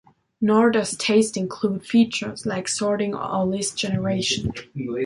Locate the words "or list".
3.13-3.77